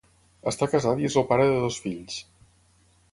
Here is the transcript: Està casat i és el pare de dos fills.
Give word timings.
Està 0.51 0.67
casat 0.71 1.03
i 1.03 1.07
és 1.11 1.17
el 1.23 1.27
pare 1.33 1.45
de 1.51 1.59
dos 1.67 1.77
fills. 1.87 2.17